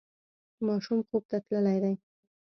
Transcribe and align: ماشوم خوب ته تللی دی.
ماشوم 0.65 0.99
خوب 1.07 1.23
ته 1.29 1.37
تللی 1.47 1.77
دی. 1.83 1.93